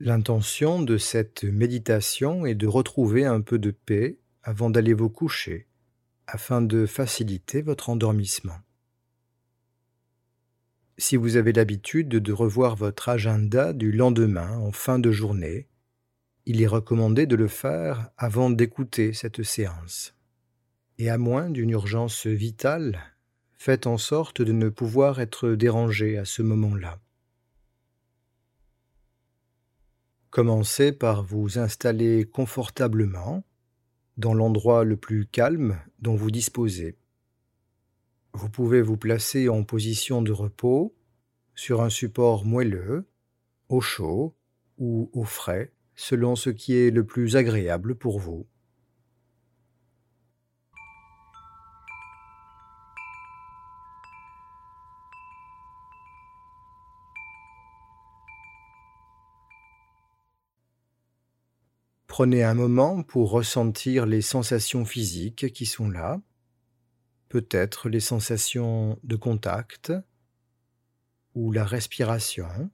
[0.00, 5.66] L'intention de cette méditation est de retrouver un peu de paix avant d'aller vous coucher,
[6.26, 8.58] afin de faciliter votre endormissement.
[10.98, 15.68] Si vous avez l'habitude de revoir votre agenda du lendemain en fin de journée,
[16.46, 20.14] il est recommandé de le faire avant d'écouter cette séance.
[20.98, 23.02] Et à moins d'une urgence vitale,
[23.58, 27.00] faites en sorte de ne pouvoir être dérangé à ce moment-là.
[30.30, 33.44] Commencez par vous installer confortablement
[34.16, 36.96] dans l'endroit le plus calme dont vous disposez.
[38.32, 40.94] Vous pouvez vous placer en position de repos
[41.54, 43.08] sur un support moelleux,
[43.68, 44.36] au chaud
[44.78, 48.46] ou au frais, selon ce qui est le plus agréable pour vous.
[62.06, 66.18] Prenez un moment pour ressentir les sensations physiques qui sont là,
[67.28, 69.92] peut-être les sensations de contact
[71.34, 72.70] ou la respiration.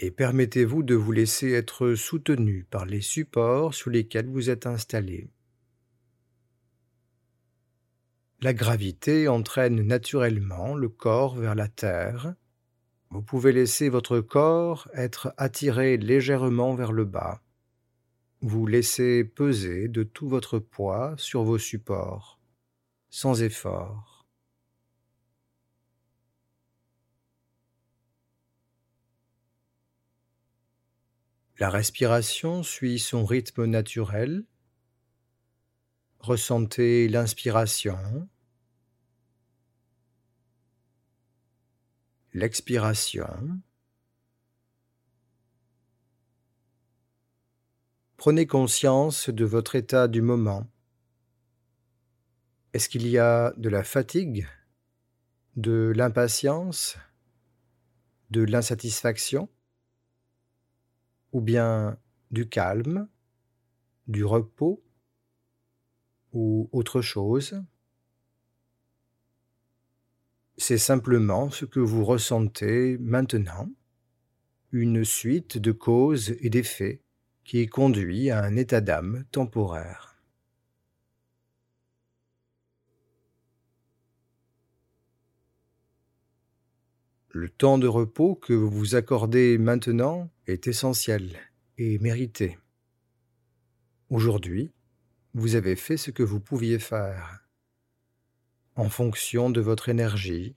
[0.00, 5.30] Et permettez-vous de vous laisser être soutenu par les supports sur lesquels vous êtes installé.
[8.40, 12.34] La gravité entraîne naturellement le corps vers la terre.
[13.10, 17.40] Vous pouvez laisser votre corps être attiré légèrement vers le bas.
[18.42, 22.38] Vous laissez peser de tout votre poids sur vos supports,
[23.08, 24.13] sans effort.
[31.58, 34.44] La respiration suit son rythme naturel.
[36.18, 38.28] Ressentez l'inspiration
[42.34, 43.60] l'expiration.
[48.16, 50.68] Prenez conscience de votre état du moment.
[52.72, 54.48] Est-ce qu'il y a de la fatigue,
[55.56, 56.96] de l'impatience,
[58.30, 59.48] de l'insatisfaction,
[61.34, 61.98] ou bien
[62.30, 63.06] du calme,
[64.06, 64.82] du repos,
[66.32, 67.62] ou autre chose
[70.56, 73.68] c'est simplement ce que vous ressentez maintenant,
[74.72, 77.00] une suite de causes et d'effets
[77.44, 80.13] qui conduit à un état d'âme temporaire.
[87.36, 91.36] Le temps de repos que vous vous accordez maintenant est essentiel
[91.78, 92.58] et mérité.
[94.08, 94.70] Aujourd'hui,
[95.32, 97.44] vous avez fait ce que vous pouviez faire
[98.76, 100.54] en fonction de votre énergie,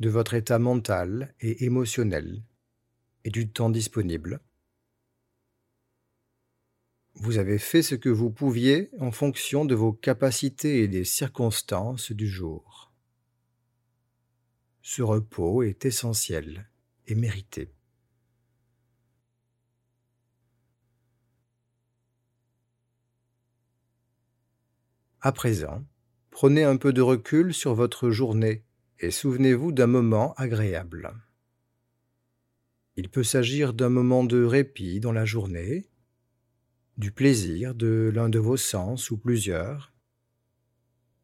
[0.00, 2.42] de votre état mental et émotionnel
[3.22, 4.40] et du temps disponible.
[7.14, 12.10] Vous avez fait ce que vous pouviez en fonction de vos capacités et des circonstances
[12.10, 12.91] du jour.
[14.82, 16.68] Ce repos est essentiel
[17.06, 17.72] et mérité.
[25.20, 25.84] À présent,
[26.32, 28.64] Prenez un peu de recul sur votre journée
[28.98, 31.12] et souvenez-vous d'un moment agréable.
[32.96, 35.90] Il peut s'agir d'un moment de répit dans la journée,
[36.96, 39.92] du plaisir de l'un de vos sens ou plusieurs,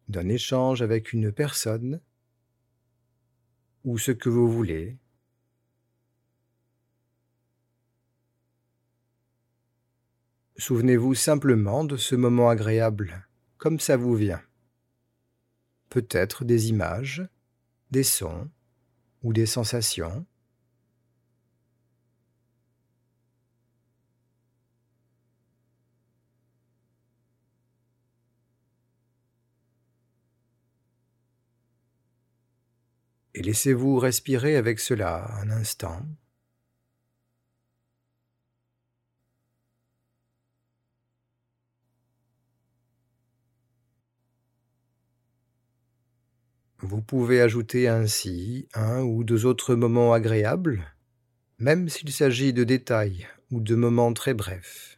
[0.08, 2.02] d'un échange avec une personne
[3.84, 4.96] ou ce que vous voulez.
[10.56, 13.28] Souvenez-vous simplement de ce moment agréable,
[13.58, 14.42] comme ça vous vient
[15.88, 17.26] peut-être des images,
[17.90, 18.48] des sons
[19.22, 20.26] ou des sensations.
[33.34, 36.02] Et laissez-vous respirer avec cela un instant.
[46.80, 50.94] Vous pouvez ajouter ainsi un ou deux autres moments agréables,
[51.58, 54.97] même s'il s'agit de détails ou de moments très brefs.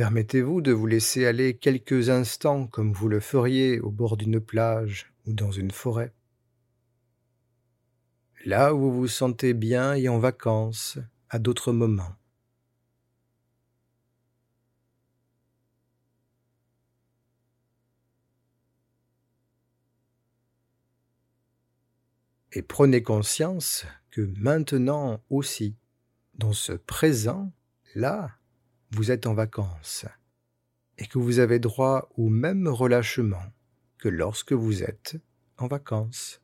[0.00, 5.12] Permettez-vous de vous laisser aller quelques instants comme vous le feriez au bord d'une plage
[5.26, 6.14] ou dans une forêt?
[8.46, 10.96] Là où vous vous sentez bien et en vacances
[11.28, 12.14] à d'autres moments.
[22.52, 25.76] Et prenez conscience que maintenant aussi,
[26.36, 27.52] dans ce présent,
[27.94, 28.39] là,
[28.90, 30.06] vous êtes en vacances
[30.98, 33.42] et que vous avez droit au même relâchement
[33.98, 35.16] que lorsque vous êtes
[35.58, 36.40] en vacances.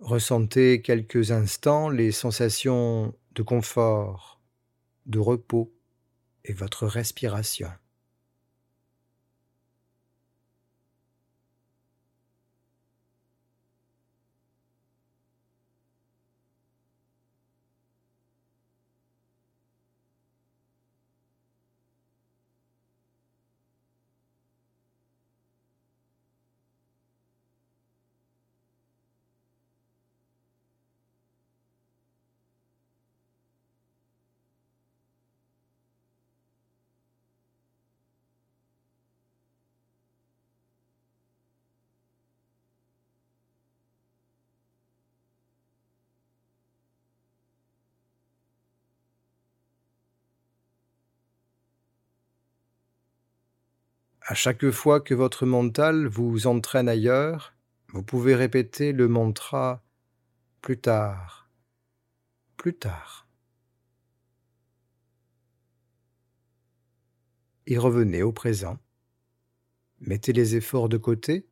[0.00, 4.40] Ressentez quelques instants les sensations de confort,
[5.06, 5.72] de repos
[6.44, 7.70] et votre respiration.
[54.32, 57.54] À chaque fois que votre mental vous entraîne ailleurs,
[57.88, 59.84] vous pouvez répéter le mantra
[60.62, 61.50] plus tard,
[62.56, 63.28] plus tard.
[67.66, 68.78] Et revenez au présent.
[70.00, 71.46] Mettez les efforts de côté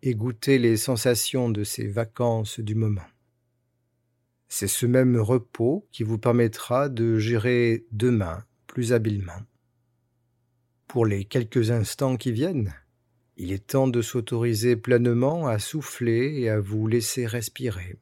[0.00, 3.10] et goûtez les sensations de ces vacances du moment.
[4.48, 9.42] C'est ce même repos qui vous permettra de gérer demain plus habilement.
[10.92, 12.74] Pour les quelques instants qui viennent,
[13.38, 17.96] il est temps de s'autoriser pleinement à souffler et à vous laisser respirer.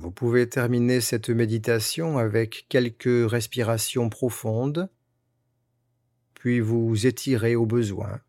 [0.00, 4.88] Vous pouvez terminer cette méditation avec quelques respirations profondes,
[6.34, 8.20] puis vous étirer au besoin,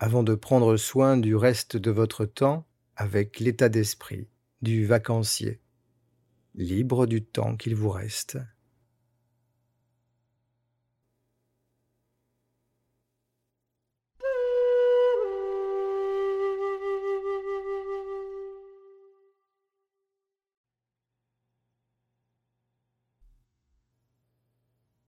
[0.00, 4.28] avant de prendre soin du reste de votre temps avec l'état d'esprit
[4.60, 5.62] du vacancier,
[6.54, 8.36] libre du temps qu'il vous reste.